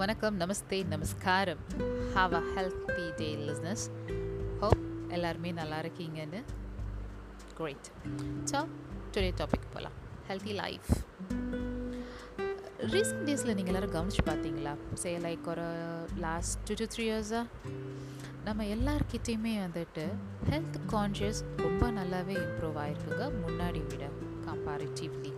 [0.00, 0.36] வணக்கம்.
[0.40, 1.60] நமஸ்தே நமஸ்காரம்.
[2.14, 3.84] Have a healthy day listeners
[4.60, 6.40] hope எல்லாருமே நல்லா இருக்கீங்கன்னு.
[7.58, 7.88] கிரேட்
[8.50, 8.58] ஸோ
[9.14, 9.96] டுடே டாபிக் போகலாம்
[10.28, 10.90] ஹெல்த்தி லைஃப்
[12.92, 15.66] ரீசெண்ட் டேஸில் நீங்கள் எல்லோரும் கவனிச்சு பார்த்தீங்களா சே லைக் ஒரு
[16.26, 17.44] லாஸ்ட் டூ டு த்ரீ இயர்ஸாக
[18.44, 20.04] நம்ம எல்லார்கிட்டேயுமே வந்துட்டு
[20.50, 24.04] ஹெல்த் கான்ஷியஸ் ரொம்ப நல்லாவே இம்ப்ரூவ் ஆகிருக்குங்க முன்னாடி விட
[24.46, 25.32] கம்பேரிட்டிவ்லி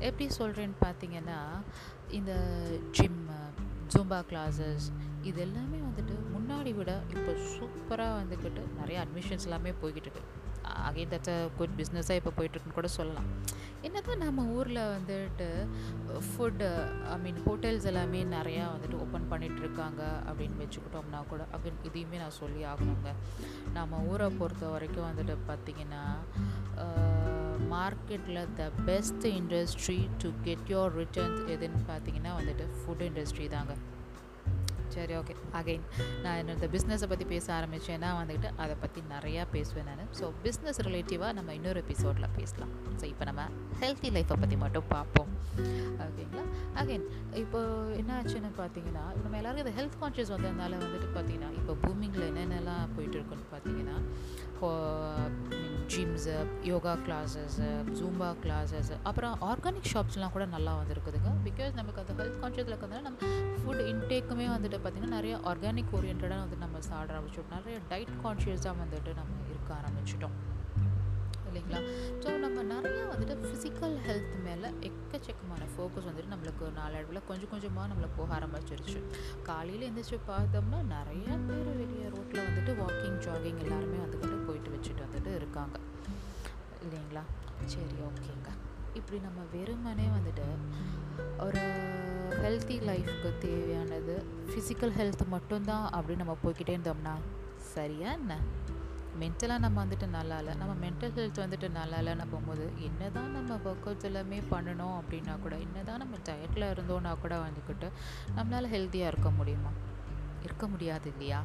[0.00, 1.38] எப்படி சொல்கிறேன்னு பார்த்தீங்கன்னா
[2.10, 2.32] இந்த
[2.98, 3.38] ஜிம்மு
[3.92, 4.86] ஜூம்பா கிளாஸஸ்
[5.28, 10.24] இது எல்லாமே வந்துட்டு முன்னாடி விட இப்போ சூப்பராக வந்துக்கிட்டு நிறைய அட்மிஷன்ஸ் எல்லாமே போய்கிட்டு இருக்கு.
[10.88, 13.28] அகைன் தட்ஸ் அ குட் பிஸ்னஸாக இப்போ போயிட்டுருக்குன்னு கூட சொல்லலாம்.
[13.86, 15.48] என்ன தான் நம்ம ஊரில் வந்துட்டு
[16.28, 16.68] ஃபுட்டு
[17.14, 22.62] ஐ மீன் ஹோட்டல்ஸ் எல்லாமே நிறையா வந்துட்டு ஓப்பன் பண்ணிகிட்ருக்காங்க அப்படின்னு வச்சுக்கிட்டோம்னா கூட அகைன் இதையுமே நான் சொல்லி
[22.72, 23.12] ஆகணுங்க.
[23.78, 26.02] நம்ம ஊரை பொறுத்த வரைக்கும் வந்துட்டு பார்த்திங்கன்னா
[27.74, 33.74] மார்க்கெட்டில் the best industry to get your returns எதுன்னு பார்த்தீங்கன்னா வந்துட்டு ஃபுட் இண்டஸ்ட்ரி தாங்க.
[34.94, 35.82] சரி ஓகே அகைன்
[36.24, 40.12] நான் என்னோட பிஸ்னஸை பற்றி பேச ஆரம்பித்தேன்னா வந்துக்கிட்டு அதை பற்றி நிறையா பேசுவேன் நான்.
[40.18, 42.72] ஸோ பிஸ்னஸ் ரிலேட்டிவாக நம்ம இன்னொரு எபிசோடில் பேசலாம்.
[43.00, 43.42] ஸோ இப்போ நம்ம
[43.82, 45.32] ஹெல்த்தி லைஃப்பை பற்றி மட்டும் பார்ப்போம்.
[46.04, 46.44] ஓகேங்களா
[46.80, 47.04] அகைன்
[47.42, 47.60] இப்போ
[48.00, 53.16] என்ன ஆச்சுன்னு பார்த்தீங்கன்னா நம்ம எல்லாருக்கும் இந்த ஹெல்த் கான்ஷியஸ் வந்ததுனால வந்துட்டு பார்த்தீங்கன்னா இப்போ பூமிங்கில் என்னென்னலாம் போயிட்டு
[53.18, 53.98] இருக்குன்னு பார்த்தீங்கன்னா
[55.94, 57.68] gyms yoga classes
[57.98, 61.30] Zumba classes அப்புறம் ஆர்கானிக் ஷாப்ஸ்லாம் கூட நல்லா வந்துருக்குதுங்க.
[61.44, 63.18] பிகாஸ் நமக்கு அந்த ஹெல்த் கான்ஷியஸில் இருக்கிறதுனால நம்ம
[63.60, 69.14] ஃபுட் இன்டேக்குமே வந்துட்டு பார்த்திங்கன்னா நிறைய ஆர்கானிக் ஓரியன்டாக வந்து நம்ம சாப்பிட ஆரம்பிச்சிட்டோம் நிறைய டயட் கான்ஷியஸாக வந்துட்டு
[69.14, 70.36] நம்ம இருக்க ஆரம்பிச்சிட்டோம்.
[71.56, 71.80] இல்லைங்களா?
[72.22, 78.08] ஸோ நம்ம நிறையா வந்துட்டு ஃபிசிக்கல் ஹெல்த் மேலே எக்கச்சக்கமான ஃபோக்கஸ் வந்துட்டு நம்மளுக்கு நாளடைவில் கொஞ்சம் கொஞ்சமாக நம்மளை
[78.16, 78.98] போக ஆரம்பிச்சிருச்சு.
[79.42, 85.34] காலையில் எழுந்திரிச்சு பார்த்தோம்னா நிறைய பேர் வெளியே ரோட்டில் வந்துட்டு வாக்கிங் ஜாகிங் எல்லாருமே வந்துக்கிட்டு போயிட்டு வச்சுட்டு வந்துட்டு
[85.34, 85.78] இருக்காங்க.
[86.82, 87.22] இல்லைங்களா?
[87.64, 88.50] சரி ஓகேங்க.
[88.94, 90.46] இப்படி நம்ம வெறுமனே வந்துட்டு
[91.38, 91.62] ஒரு
[92.42, 94.14] ஹெல்த்தி லைஃப்க்கு தேவையானது
[94.50, 97.14] ஃபிசிக்கல் ஹெல்த் மட்டும்தான் அப்படின்னு நம்ம போய்கிட்டே இருந்தோம்னா
[97.74, 98.38] சரியா என்ன?
[99.22, 103.58] மென்டலாக நம்ம வந்துட்டு நல்லா இல்லை நம்ம மென்டல் ஹெல்த் வந்துட்டு நல்லா இல்லைன்னு போகும்போது என்ன தான் நம்ம
[103.70, 107.88] ஒர்க் அவுட்ஸ் எல்லாமே பண்ணணும் அப்படின்னா கூட என்ன தான் நம்ம டயட்டில் இருந்தோன்னா கூட வந்துக்கிட்டு
[108.38, 109.72] நம்மளால் ஹெல்த்தியாக இருக்க முடியுமா?
[110.42, 111.38] இருக்க முடியாது இல்லையா?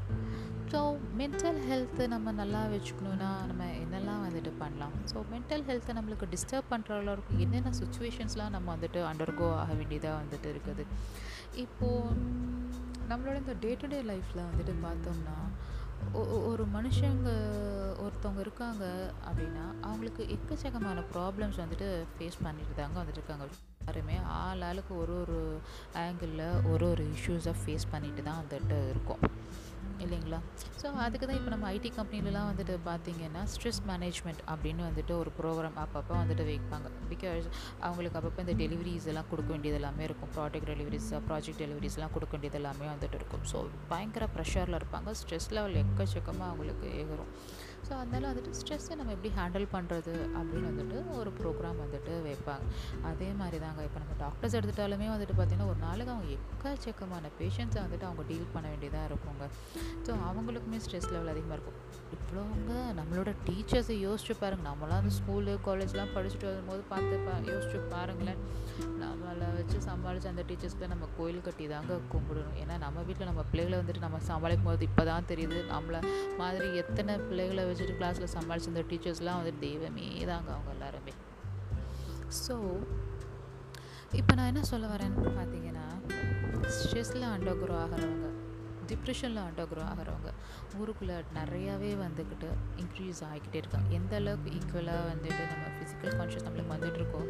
[0.71, 0.79] ஸோ
[1.19, 4.93] மென்டல் ஹெல்த்தை நம்ம நல்லா வச்சுக்கணுன்னா நம்ம என்னெல்லாம் வந்துட்டு பண்ணலாம்?
[5.13, 10.49] ஸோ மென்டல் ஹெல்த்தை நம்மளுக்கு டிஸ்டர்ப் பண்ணுற அளவுக்கு என்னென்ன சுச்சுவேஷன்ஸ்லாம் நம்ம வந்துட்டு அண்டர்கோ ஆக வேண்டியதாக வந்துட்டு
[10.53, 10.85] இருக்குது?
[11.55, 12.19] இப்போது
[13.09, 15.37] நம்மளோட இந்த டே டு டே லைஃப்பில் வந்துட்டு பார்த்தோம்னா
[16.49, 17.29] ஒரு மனுஷங்க
[18.03, 18.83] ஒருத்தவங்க இருக்காங்க
[19.27, 23.45] அப்படின்னா அவங்களுக்கு எக்கச்சக்கமான ப்ராப்ளம்ஸ் வந்துட்டு ஃபேஸ் பண்ணிட்டு தாங்க வந்துட்டு இருக்காங்க
[23.81, 25.39] எல்லாருமே ஆள் ஆளுக்கு ஒரு ஒரு
[25.93, 29.23] ஆங்கிளில் ஒரு ஒரு இஷ்யூஸை ஃபேஸ் பண்ணிட்டு தான் வந்துட்டு இருக்கோம்.
[30.05, 30.39] இல்லைங்களா?
[30.81, 35.77] ஸோ அதுக்கு தான் இப்போ நம்ம ஐடி கம்பெனிலலாம் வந்துட்டு பார்த்திங்கன்னா ஸ்ட்ரெஸ் மேனேஜ்மெண்ட் அப்படின்னு வந்துட்டு ஒரு ப்ரோக்ராம்
[35.83, 36.89] அப்பப்போ வந்துட்டு வைப்பாங்க.
[37.11, 37.47] பிகாஸ்
[37.87, 40.31] அவங்களுக்கு அப்பப்போ இந்த டெலிவரிஸ் எல்லாம் கொடுக்க வேண்டியது எல்லாமே இருக்கும்.
[40.37, 43.45] ப்ராடக்ட் டெலிவரிஸ் ப்ராஜெக்ட் டெலிவரிஸ்லாம் கொடுக்க வேண்டியது எல்லாமே வந்துட்டு இருக்கும்.
[43.53, 43.59] ஸோ
[43.93, 45.11] பயங்கர ப்ரெஷரில் இருப்பாங்க.
[45.21, 47.31] ஸ்ட்ரெஸ் லெவல் எக்கச்சக்கமாக அவங்களுக்கு ஏகிறோம்
[47.87, 52.65] ஸோ அதனால் வந்துட்டு ஸ்ட்ரெஸ்ஸை நம்ம எப்படி ஹேண்டில் பண்ணுறது அப்படின்னு வந்துட்டு ஒரு ப்ரோக்ராம் வந்துட்டு வைப்பாங்க.
[53.09, 58.07] அதே மாதிரி தாங்க இப்போ நம்ம டாக்டர்ஸ் எடுத்துட்டாலுமே வந்துட்டு பார்த்திங்கன்னா ஒரு நாளுக்கு அவங்க எக்கச்சக்கமான பேஷண்ட்ஸை வந்துட்டு
[58.09, 59.47] அவங்க டீல் பண்ண வேண்டியதாக இருக்குங்க.
[60.05, 61.79] ஸோ அவங்களுக்குமே ஸ்ட்ரெஸ் லெவல் அதிகமாக இருக்கும்.
[62.15, 68.41] இவ்வளோங்க நம்மளோட டீச்சர்ஸை யோசிச்சு பாருங்கள் நம்மளாம் அந்த ஸ்கூலு காலேஜ்லாம் படிச்சுட்டு வரும்போது பார்த்து பா யோசிச்சு பாருங்களேன்.
[69.03, 72.57] நம்மளை வச்சு சமாளித்து அந்த டீச்சர்ஸ்க்கு நம்ம கோயில் கட்டி தாங்க கும்பிடணும்.
[72.63, 75.59] ஏன்னா நம்ம வீட்டில் நம்ம பிள்ளைகளை வந்துட்டு நம்ம சமாளிக்கும் போது இப்போ தான் தெரியுது.
[75.73, 75.99] நம்மளை
[76.41, 81.13] மாதிரி எத்தனை பிள்ளைகளை வச்சுட்டு கிளாஸில் சமாளிச்சிருந்த டீச்சர்ஸ்லாம் வந்துட்டு தெய்வமே தாங்க அவங்க எல்லாருமே.
[82.43, 82.55] ஸோ
[84.19, 85.87] இப்போ நான் என்ன சொல்ல வரேன்னு பார்த்தீங்கன்னா
[86.77, 88.27] ஸ்ட்ரெஸ்ஸில் அண்டர்க்ரோ ஆகிறவங்க
[88.89, 90.29] டிப்ரெஷனில் அண்டர்க்ரோ ஆகிறவங்க
[90.79, 93.87] ஊருக்குள்ளே நிறையாவே வந்துக்கிட்டு இன்க்ரீஸ் ஆகிக்கிட்டே இருக்காங்க.
[93.89, 97.29] எந்த அளவுக்கு ஈக்குவலாக வந்துட்டு நம்ம ஃபிசிக்கல் கான்ஷியஸ் நம்மளுக்கு வந்துட்டுருக்கோம்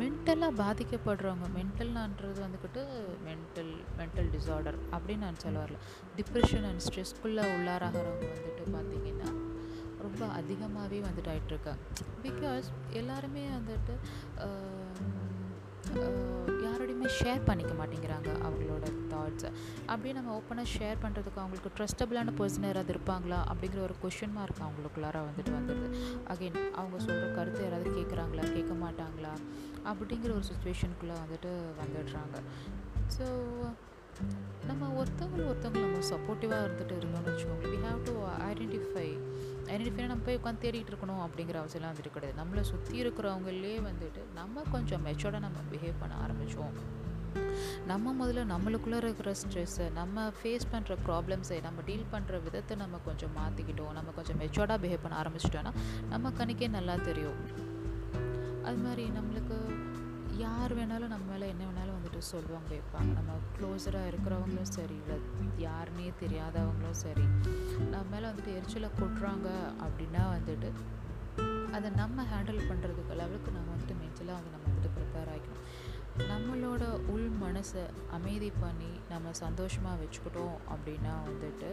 [0.00, 2.84] மென்டலாக பாதிக்கப்படுறவங்க மென்டல்னான்றது வந்துக்கிட்டு
[3.26, 5.78] மென்டல் மென்டல் டிஸார்டர் அப்படின்னு நான் சொல்ல வரல.
[6.16, 9.30] டிப்ரெஷன் அண்ட் ஸ்ட்ரெஸ்ஃபுல்லாக உள்ளாராகிறவங்க வந்துட்டு பார்த்திங்கன்னா
[10.04, 11.82] ரொம்ப அதிகமாகவே வந்துட்டு ஆகிட்டுருக்காங்க
[12.22, 13.94] பிகாஸ் எல்லாருமே வந்துட்டு
[16.64, 19.50] யாரோடையுமே ஷேர் பண்ணிக்க மாட்டேங்கிறாங்க அவங்களோட தாட்ஸை
[19.86, 23.38] அப்படியே நம்ம ஓப்பனாக ஷேர் பண்ணுறதுக்கு அவங்களுக்கு ட்ரஸ்டபிளான பர்சன் யாராவது இருப்பாங்களா?
[23.50, 25.88] அப்படிங்கிற ஒரு கொஷின் மார்க் அவங்களுக்குள்ளார வந்துட்டு வந்துடுது
[26.32, 29.32] அகெயின் அவங்க சொல்கிற கருத்து யாராவது கேட்குறாங்களா கேட்க மாட்டாங்களா?
[29.92, 32.36] அப்படிங்கிற ஒரு சுச்சுவேஷனுக்குள்ளே வந்துட்டு வந்துடுறாங்க.
[33.16, 33.26] ஸோ
[34.68, 37.66] நம்ம ஒருத்தவங்க ஒருத்தவங்க நம்ம சப்போர்ட்டிவாக இருந்துகிட்டு இருந்தோம்னு வச்சுக்கோங்க.
[37.72, 38.14] We have to
[38.50, 39.08] identify
[39.72, 42.38] identify நம்ம போய் உட்காந்து தேடிட்டு இருக்கணும் அப்படிங்கிற அவசியம்லாம் வந்துட்டு கிடையாது.
[42.42, 46.76] நம்மளை சுற்றி இருக்கிறவங்களே வந்துட்டு நம்ம கொஞ்சம் மெச்சோர்டாக நம்ம பிஹேவ் பண்ண ஆரம்பித்தோம்
[47.86, 53.30] நம்ம முதல்ல நம்மளுக்குள்ளே இருக்கிற ஸ்ட்ரெஸ்ஸை நம்ம ஃபேஸ் பண்ணுற ப்ராப்ளம்ஸை நம்ம டீல் பண்ணுற விதத்தை நம்ம கொஞ்சம்
[53.36, 55.72] மாற்றிக்கிட்டோம் நம்ம கொஞ்சம் மெச்சோர்டாக பிஹேவ் பண்ண ஆரம்பிச்சிட்டோன்னா
[56.08, 57.40] நம்ம கணக்கே நல்லா தெரியும்.
[58.64, 59.58] அது மாதிரி நம்மளுக்கு
[60.36, 65.16] யார் வேணாலும் நம்ம மேலே என்ன வேணாலும் வந்துட்டு சொல்லுவாங்க வைப்பாங்க நம்ம க்ளோஸராக இருக்கிறவங்களும் சரி இல்லை
[65.64, 67.24] யாருன்னே தெரியாதவங்களும் சரி
[67.92, 69.48] நம்ம மேலே வந்துட்டு எரிச்சலை கொட்டுறாங்க
[69.86, 70.70] அப்படின்னா வந்துட்டு
[71.76, 75.66] அதை நம்ம ஹேண்டில் பண்ணுறதுக்கு லெவலுக்கு நம்ம வந்துட்டு மென்டலாக வந்து நம்ம வந்துட்டு ப்ரிப்பேர் ஆகிக்கணும்.
[76.18, 81.68] நம்மளோட உள் மனசை அமைதி பண்ணி நம்ம சந்தோஷமாக வச்சுக்கிட்டோம் அப்படின்னா வந்துட்டு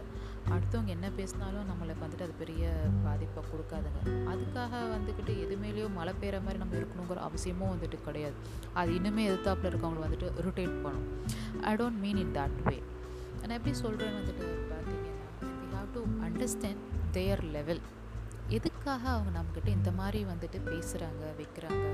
[0.54, 2.72] அடுத்தவங்க என்ன பேசினாலும் நம்மளுக்கு வந்துட்டு அது பெரிய
[3.04, 4.02] பாதிப்பை கொடுக்காதுங்க.
[4.32, 8.34] அதுக்காக வந்துக்கிட்டு எதுமேலேயோ மழை பெய்கிற மாதிரி நம்ம இருக்கணுங்கிற அவசியமும் வந்துட்டு கிடையாது.
[8.74, 11.08] அது இன்னுமே எதிர்த்தாப்பில் இருக்கவங்களை வந்துட்டு ரொட்டேட் பண்ணும்.
[11.62, 12.82] I don't mean in that way
[13.40, 17.80] நான் எப்படி சொல்கிறேன்னு வந்துட்டு பார்த்தீங்கன்னா we have to understand their level
[18.48, 21.84] எதுக்காக அவங்க நம்மக்கிட்ட இந்த மாதிரி வந்துட்டு பேசுகிறாங்க வைக்கிறாங்க?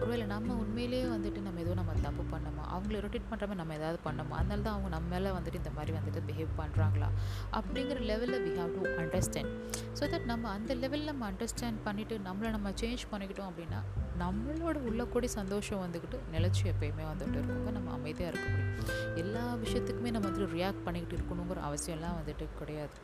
[0.00, 2.64] ஒருவேளை நம்ம உண்மையிலேயே வந்துட்டு நம்ம ஏதோ நம்ம தப்பு பண்ணோமா?
[2.74, 4.30] அவங்கள ரொட்டேட் பண்ணுற மாதிரி நம்ம ஏதாவது பண்ணோமா?
[4.30, 7.08] அதனால தான் அவங்க நம்ம மேலே வந்துட்டு இந்த மாதிரி வந்துட்டு பிஹேவ் பண்ணுறாங்களா
[7.52, 9.52] அப்படிங்கிற லெவலில் we have to understand
[10.00, 13.82] so that நம்ம அந்த லெவலில் நம்ம அண்டர்ஸ்டாண்ட் பண்ணிவிட்டு நம்மளை நம்ம சேஞ்ச் பண்ணிக்கிட்டோம் அப்படின்னா
[14.18, 17.70] நம்மளோட உள்ள கூடி சந்தோஷம் வந்துக்கிட்டு நிலச்சி எப்பயுமே வந்துட்டு இருக்குங்க.
[17.70, 19.16] நம்ம அமைதியாக இருக்க முடியும்.
[19.16, 22.94] எல்லா விஷயத்துக்குமே நம்ம வந்துட்டு ரியாக்ட் பண்ணிக்கிட்டு இருக்கணுங்கிற அவசியம்லாம் வந்துட்டு கிடையாது.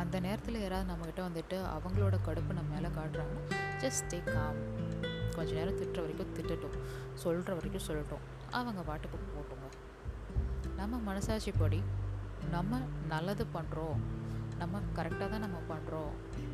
[0.00, 3.44] அந்த நேரத்தில் யாராவது நம்மக்கிட்ட வந்துட்டு அவங்களோட கடுப்பு நம்ம மேலே காட்டுறாங்கன்னா
[3.82, 4.60] ஜஸ்ட் டே காம்
[5.36, 6.76] கொஞ்ச நேரம் திட்டுற வரைக்கும் திட்டட்டும்.
[7.22, 8.24] சொல்கிற வரைக்கும் சொல்லட்டும்.
[8.58, 9.68] அவங்க பாட்டுக்கு போட்டுங்க.
[10.80, 11.80] நம்ம மனசாட்சிப்படி
[12.50, 14.00] நம்ம நல்லது பண்ணுறோம்
[14.60, 16.12] நம்ம கரெக்டாக தான் நம்ம பண்ணுறோம்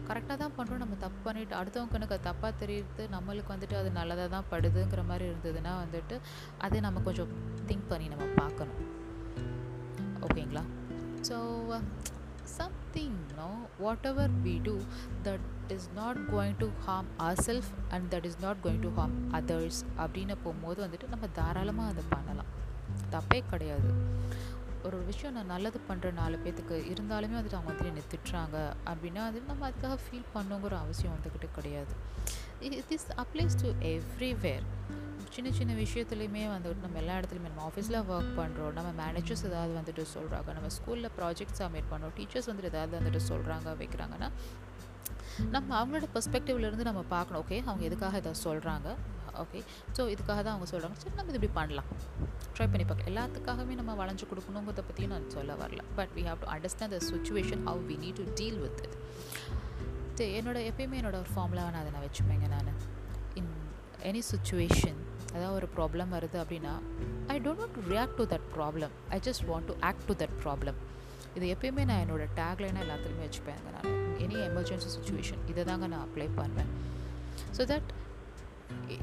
[0.09, 4.49] கரெக்டாக தான் பண்ணுறோம் நம்ம தப்பு பண்ணிவிட்டு அடுத்தவங்க கணக்கு தப்பாக தெரியுது நம்மளுக்கு வந்துட்டு அது நல்லதாக தான்
[4.53, 6.17] படுதுங்கிற மாதிரி இருந்ததுன்னா வந்துட்டு
[6.67, 7.33] அதை நம்ம கொஞ்சம்
[7.69, 8.81] திங்க் பண்ணி நம்ம பார்க்கணும்.
[10.27, 10.65] ஓகேங்களா
[11.29, 11.37] so
[12.59, 13.49] something no?
[13.87, 14.77] Whatever we do
[15.27, 15.41] that
[15.77, 19.77] is not going to harm ourselves and that is not going to harm others.
[20.03, 22.53] அப்படின்னு போகும்போது வந்துட்டு நம்ம தாராளமாக அதை பண்ணலாம்.
[23.15, 23.91] தப்பே கிடையாது.
[24.87, 28.57] ஒரு விஷயம் நான் நல்லது பண்ணுற நாலு பேத்துக்கு இருந்தாலுமே வந்துட்டு அவங்க வந்துட்டு என்னை திட்டுறாங்க
[28.91, 31.95] அப்படின்னா வந்துட்டு நம்ம அதுக்காக ஃபீல் பண்ணுங்கிற அவசியம் வந்துக்கிட்டு கிடையாது.
[32.91, 34.65] திஸ் அப்ளைஸ் டு எவ்ரிவேர்
[35.35, 40.05] சின்ன சின்ன விஷயத்துலையுமே வந்துட்டு நம்ம எல்லா இடத்துலையுமே நம்ம ஆஃபீஸில் ஒர்க் பண்ணுறோம் நம்ம மேனேஜர்ஸ் ஏதாவது வந்துட்டு
[40.15, 44.31] சொல்கிறாங்க நம்ம ஸ்கூலில் ப்ராஜெக்ட் சப்மிட் பண்ணுறோம் டீச்சர்ஸ் வந்துட்டு ஏதாவது வந்துட்டு சொல்கிறாங்க வைக்கிறாங்கன்னா
[45.55, 47.41] நம்ம அவங்களோட பெர்ஸ்பெக்டிவ்லேருந்து நம்ம பார்க்கணும்.
[47.43, 48.89] ஓகே அவங்க எதுக்காக இதை சொல்கிறாங்க
[49.43, 49.61] ஓகே
[49.97, 51.89] ஸோ இதுக்காக தான் அவங்க சொல்கிறாங்க சரி நம்ம இது இப்படி பண்ணலாம்.
[52.55, 53.11] ட்ரை பண்ணி பார்க்கலாம்.
[53.13, 55.83] எல்லாத்துக்காகவே நம்ம வளைஞ்சு கொடுக்கணுங்கிறத பற்றியும் நான் சொல்ல வரல.
[55.99, 58.97] But we have to understand the situation how we need to deal with it
[60.39, 62.73] என்னோட எப்பயுமே என்னோட ஒரு ஃபார்முலாவை நான் அதை நான் வச்சுப்பேங்க நான்.
[63.41, 63.53] இன்
[64.11, 64.99] எனி சுச்சுவேஷன்
[65.35, 66.75] அதாவது ஒரு ப்ராப்ளம் வருது அப்படின்னா
[67.35, 70.37] I don't want to react to that problem I just want to act to that
[70.45, 70.79] problem
[71.39, 73.89] இது எப்பயுமே நான் என்னோடய டேக்லைனாக எல்லாத்துலேயுமே வச்சுப்பேங்க நான்
[74.25, 76.71] எனி எமர்ஜென்சி சுச்சுவேஷன் இதை தாங்க நான் அப்ளை பண்ணுவேன்.
[77.57, 77.91] ஸோ தட்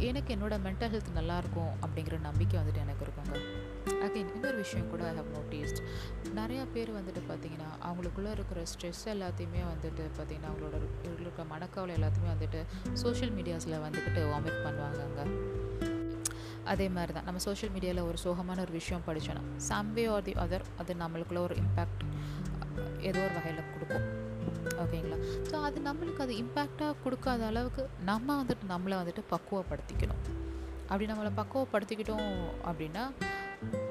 [0.10, 3.36] எனக்கு என்னோடய மென்டல் ஹெல்த் நல்லாயிருக்கும் அப்படிங்கிற நம்பிக்கை வந்துட்டு எனக்கு இருக்குங்க.
[4.06, 5.80] அகைன் இன்னொரு விஷயம் கூட ஐ ஹவ் நோட்டீஸ்ட்
[6.39, 10.75] நிறையா பேர் வந்துட்டு பார்த்திங்கன்னா அவங்களுக்குள்ளே இருக்கிற ஸ்ட்ரெஸ் எல்லாத்தையுமே வந்துட்டு பார்த்திங்கன்னா அவங்களோட
[11.24, 12.62] இருக்கிற மனக்கவலை எல்லாத்தையுமே வந்துட்டு
[13.04, 15.24] சோஷியல் மீடியாஸில் வந்துக்கிட்டு வாமிட் பண்ணுவாங்கங்க.
[16.71, 17.27] அதே மாதிரி தான்.
[17.27, 21.56] நம்ம சோஷியல் மீடியாவில் ஒரு சோகமான ஒரு விஷயம் படித்தோன்னா some way or the other அது நம்மளுக்குள்ள ஒரு
[21.63, 22.03] இம்பேக்ட்
[23.09, 24.06] ஏதோ ஒரு வகையில் கொடுக்கும்.
[24.83, 25.17] ஓகேங்களா
[25.50, 30.23] ஸோ அது நம்மளுக்கு அது இம்பேக்டாக கொடுக்காத அளவுக்கு நம்ம வந்துட்டு நம்மளை வந்துட்டு பக்குவப்படுத்திக்கணும்.
[30.89, 32.31] அப்படி நம்மளை பக்குவப்படுத்திக்கிட்டோம்
[32.69, 33.03] அப்படின்னா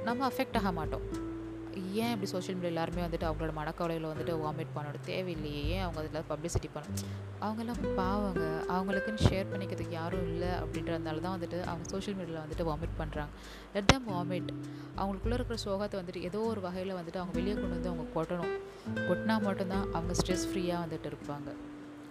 [0.09, 1.07] நம்ம அஃபெக்ட் ஆக மாட்டோம்.
[2.03, 5.63] ஏன் இப்படி சோஷியல் மீடியா எல்லாருமே வந்துட்டு அவங்களோட மனக்கவலைகளை வந்துட்டு வாமிட் பண்ணணும் தேவையில்லையே?
[5.75, 7.11] ஏன் அவங்க அதில் பப்ளிசிட்டி பண்ணணும்
[7.45, 8.45] அவங்கெல்லாம் பாவங்க.
[8.75, 13.33] அவங்களுக்குன்னு ஷேர் பண்ணிக்கிறதுக்கு யாரும் இல்லை அப்படின்றதுனால தான் வந்துட்டு அவங்க சோஷியல் மீடியாவில் வந்துட்டு வாமிட் பண்ணுறாங்க
[13.75, 14.51] லெட் தம் வாமிட்
[14.99, 18.55] அவங்களுக்குள்ளே இருக்கிற சோகத்தை வந்துட்டு ஏதோ ஒரு வகையில் வந்துட்டு அவங்க வெளியே கொண்டு வந்து அவங்க கொட்டணும்.
[19.09, 21.51] கொட்டினா மட்டும்தான் அவங்க ஸ்ட்ரெஸ் ஃப்ரீயாக வந்துட்டு இருப்பாங்க.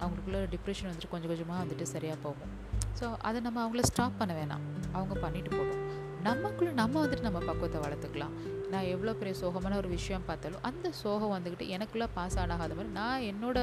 [0.01, 2.51] அவங்களுக்குள்ள டிப்ரெஷன் வந்துட்டு கொஞ்சம் கொஞ்சமாக வந்துட்டு சரியாக போகும்.
[2.99, 4.65] ஸோ அதை நம்ம அவங்கள ஸ்டாப் பண்ண வேணாம்.
[4.97, 5.81] அவங்க பண்ணிட்டு போகணும்.
[6.27, 8.35] நமக்குள்ளே நம்ம வந்துட்டு நம்ம பக்குவத்தை வளர்த்துக்கலாம்.
[8.73, 13.25] நான் எவ்வளோ பெரிய சோகமான ஒரு விஷயம் பார்த்தாலும் அந்த சோகம் வந்துக்கிட்டு எனக்குள்ளே பாஸ் ஆனாகாத மாதிரி நான்
[13.29, 13.57] என்னோட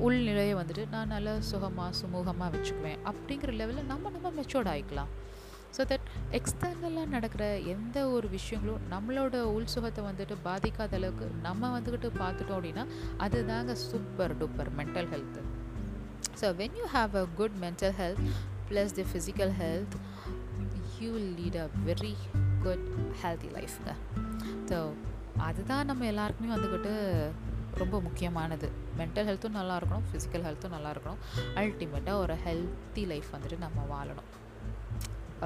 [0.00, 5.12] உள்நிலையை வந்துட்டு நான் நல்லா சுகமாக சுமூகமாக வச்சுக்குவேன் அப்படிங்கிற லெவலில் நம்ம நம்ம மெச்சோர்ட் ஆகிக்கலாம்
[5.76, 12.10] ஸோ தட் எக்ஸ்டர்னலாக நடக்கிற எந்த ஒரு விஷயங்களும் நம்மளோட உள் சுகத்தை வந்துட்டு பாதிக்காத அளவுக்கு நம்ம வந்துக்கிட்டு
[12.20, 12.84] பார்த்துட்டோம் அப்படின்னா
[13.18, 15.42] அதுதாங்க super duper mental health
[16.40, 18.22] so when you have a good mental health
[18.70, 19.96] plus the physical health
[21.00, 22.14] you will lead a very
[22.66, 22.86] good
[23.22, 23.92] healthy லைஃப்ங்க
[24.70, 24.78] so
[25.48, 26.92] அதுதான் நம்ம எல்லாருக்குமே வந்துக்கிட்டு
[27.80, 28.68] ரொம்ப முக்கியமானது.
[28.98, 31.20] மென்டல் ஹெல்த்தும் நல்லா இருக்கணும் ஃபிசிக்கல் ஹெல்த்தும் நல்லா இருக்கணும்.
[31.60, 34.30] அல்டிமேட்டாக ஒரு ஹெல்த்தி லைஃப் வந்துட்டு நம்ம வாழணும்.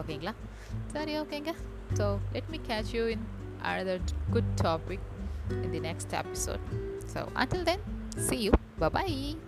[0.01, 0.35] ஓகேங்களா?
[0.95, 1.55] சரி ஓகேங்க.
[1.99, 2.07] So
[2.37, 3.27] let me catch you in
[3.69, 3.99] another
[4.35, 5.01] good topic
[5.65, 6.61] in the next episode.
[7.13, 7.83] So until then
[8.29, 8.55] see you.
[8.81, 9.48] Bye bye